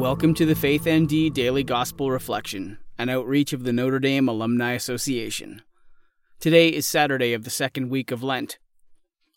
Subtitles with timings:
[0.00, 4.72] Welcome to the Faith ND Daily Gospel Reflection, an outreach of the Notre Dame Alumni
[4.72, 5.60] Association.
[6.40, 8.58] Today is Saturday of the second week of Lent.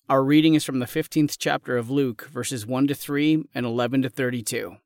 [0.07, 4.04] Our reading is from the 15th chapter of Luke, verses 1 to 3 and 11
[4.04, 4.78] to 32.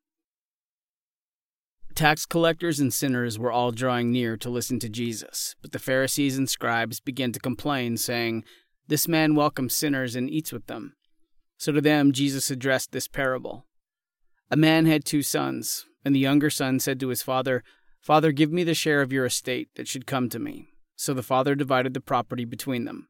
[1.94, 6.39] Tax collectors and sinners were all drawing near to listen to Jesus, but the Pharisees
[6.39, 8.43] and scribes began to complain, saying,
[8.87, 10.96] This man welcomes sinners and eats with them.
[11.59, 13.67] So to them Jesus addressed this parable.
[14.50, 17.65] A man had two sons, and the younger son said to his father,
[18.00, 20.70] Father, give me the share of your estate that should come to me.
[20.96, 23.10] So the father divided the property between them.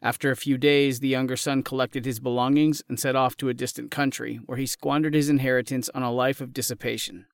[0.00, 3.54] After a few days, the younger son collected his belongings and set off to a
[3.54, 7.26] distant country, where he squandered his inheritance on a life of dissipation.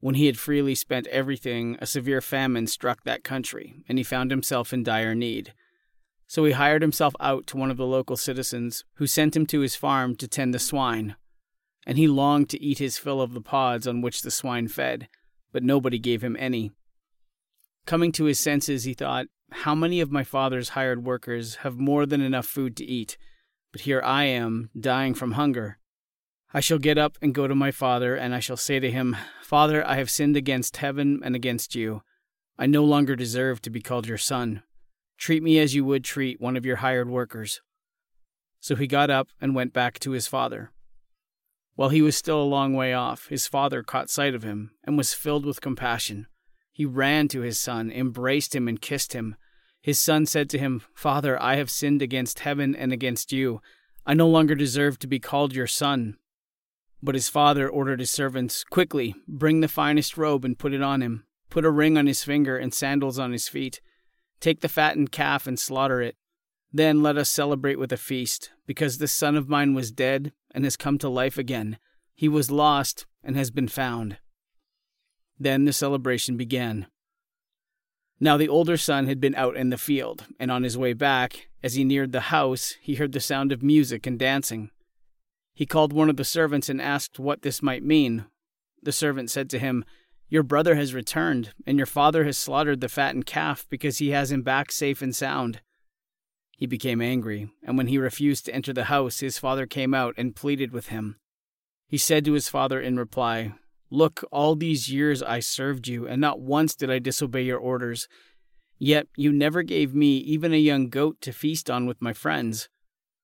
[0.00, 4.32] When he had freely spent everything, a severe famine struck that country, and he found
[4.32, 5.54] himself in dire need.
[6.26, 9.60] So he hired himself out to one of the local citizens, who sent him to
[9.60, 11.14] his farm to tend the swine
[11.86, 15.08] and he longed to eat his fill of the pods on which the swine fed,
[15.52, 16.70] but nobody gave him any.
[17.86, 22.04] Coming to his senses, he thought, How many of my father's hired workers have more
[22.04, 23.16] than enough food to eat?
[23.72, 25.78] But here I am, dying from hunger.
[26.52, 29.16] I shall get up and go to my father, and I shall say to him,
[29.42, 32.02] Father, I have sinned against heaven and against you.
[32.58, 34.62] I no longer deserve to be called your son.
[35.18, 37.60] Treat me as you would treat one of your hired workers.
[38.60, 40.72] So he got up and went back to his father.
[41.78, 44.98] While he was still a long way off, his father caught sight of him and
[44.98, 46.26] was filled with compassion.
[46.72, 49.36] He ran to his son, embraced him, and kissed him.
[49.80, 53.60] His son said to him, Father, I have sinned against heaven and against you.
[54.04, 56.16] I no longer deserve to be called your son.
[57.00, 61.00] But his father ordered his servants, Quickly, bring the finest robe and put it on
[61.00, 61.26] him.
[61.48, 63.80] Put a ring on his finger and sandals on his feet.
[64.40, 66.16] Take the fattened calf and slaughter it.
[66.72, 70.64] Then let us celebrate with a feast, because this son of mine was dead and
[70.64, 71.78] has come to life again.
[72.14, 74.18] He was lost and has been found.
[75.38, 76.86] Then the celebration began.
[78.20, 81.48] Now the older son had been out in the field, and on his way back,
[81.62, 84.70] as he neared the house, he heard the sound of music and dancing.
[85.54, 88.26] He called one of the servants and asked what this might mean.
[88.82, 89.84] The servant said to him,
[90.28, 94.30] Your brother has returned, and your father has slaughtered the fattened calf because he has
[94.30, 95.60] him back safe and sound.
[96.58, 100.14] He became angry, and when he refused to enter the house, his father came out
[100.18, 101.14] and pleaded with him.
[101.86, 103.54] He said to his father in reply,
[103.90, 108.08] Look, all these years I served you, and not once did I disobey your orders.
[108.76, 112.68] Yet you never gave me even a young goat to feast on with my friends.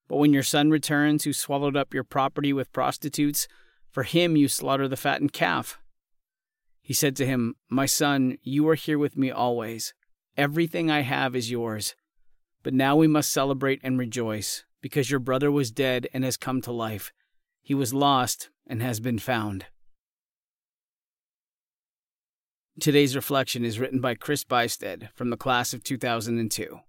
[0.07, 3.49] But when your son returns, who swallowed up your property with prostitutes,
[3.91, 5.77] for him you slaughter the fattened calf.
[6.81, 9.93] He said to him, My son, you are here with me always.
[10.37, 11.95] Everything I have is yours.
[12.65, 16.61] But now we must celebrate and rejoice, because your brother was dead and has come
[16.63, 17.13] to life.
[17.61, 19.67] He was lost and has been found.
[22.79, 26.79] Today's reflection is written by Chris Bysted from the class of 2002.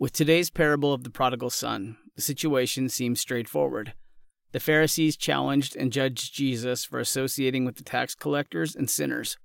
[0.00, 3.94] With today's parable of the prodigal son, the situation seems straightforward.
[4.50, 9.38] The Pharisees challenged and judged Jesus for associating with the tax collectors and sinners.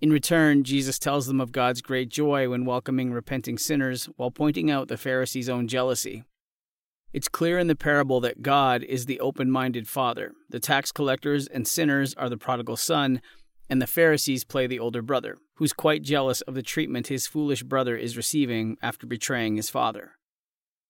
[0.00, 4.70] In return, Jesus tells them of God's great joy when welcoming repenting sinners while pointing
[4.70, 6.22] out the Pharisees' own jealousy.
[7.12, 11.48] It's clear in the parable that God is the open minded father, the tax collectors
[11.48, 13.20] and sinners are the prodigal son,
[13.68, 17.64] and the Pharisees play the older brother, who's quite jealous of the treatment his foolish
[17.64, 20.12] brother is receiving after betraying his father.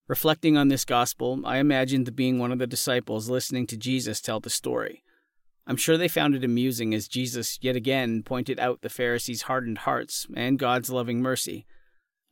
[0.07, 4.41] Reflecting on this gospel, I imagined being one of the disciples listening to Jesus tell
[4.41, 5.03] the story.
[5.69, 9.79] I'm sure they found it amusing as Jesus yet again pointed out the Pharisees' hardened
[9.79, 11.67] hearts and God's loving mercy.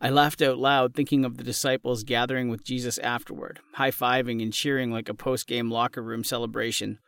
[0.00, 4.54] I laughed out loud thinking of the disciples gathering with Jesus afterward, high fiving and
[4.54, 6.98] cheering like a post game locker room celebration.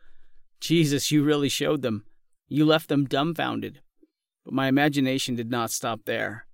[0.61, 2.05] Jesus, you really showed them.
[2.47, 3.81] You left them dumbfounded.
[4.45, 6.47] But my imagination did not stop there.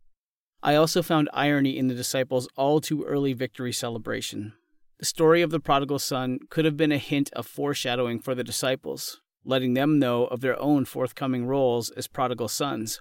[0.63, 4.53] I also found irony in the disciples' all too early victory celebration.
[5.01, 8.45] The story of the prodigal son could have been a hint of foreshadowing for the
[8.45, 13.01] disciples, letting them know of their own forthcoming roles as prodigal sons.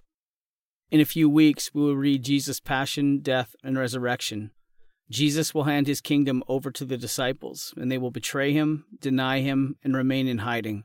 [0.92, 4.52] In a few weeks, we will read Jesus' passion, death, and resurrection.
[5.10, 9.42] Jesus will hand his kingdom over to the disciples, and they will betray him, deny
[9.42, 10.84] him, and remain in hiding.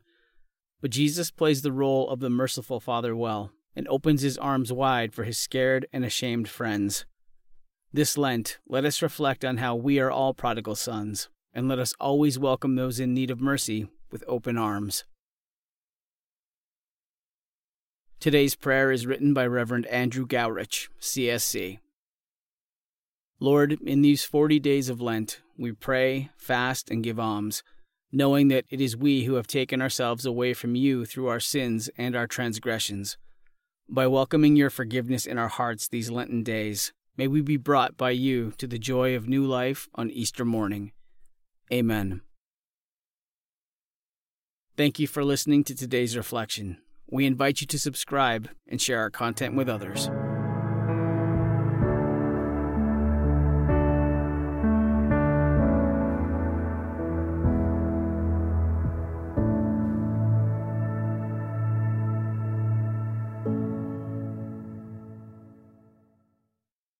[0.80, 5.12] But Jesus plays the role of the merciful Father well, and opens his arms wide
[5.14, 7.04] for his scared and ashamed friends.
[7.92, 11.94] This Lent, let us reflect on how we are all prodigal sons, and let us
[11.98, 15.04] always welcome those in need of mercy with open arms.
[18.20, 21.78] Today's prayer is written by Reverend Andrew Gawrych, CSC.
[23.38, 27.62] Lord, in these 40 days of Lent, we pray, fast, and give alms.
[28.10, 31.90] knowing that it is we who have taken ourselves away from you through our sins
[31.98, 33.18] and our transgressions.
[33.88, 38.10] By welcoming your forgiveness in our hearts these Lenten days, may we be brought by
[38.10, 40.92] you to the joy of new life on Easter morning.
[41.72, 42.22] Amen.
[44.76, 46.78] Thank you for listening to today's reflection.
[47.10, 50.10] We invite you to subscribe and share our content with others.